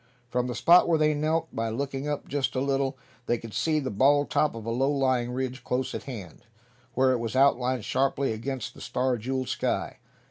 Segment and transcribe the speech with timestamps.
[0.31, 3.79] From the spot where they knelt, by looking up just a little, they could see
[3.79, 6.41] the bald top of a low lying ridge close at hand,
[6.95, 9.99] where it was outlined sharply against the star jeweled sky.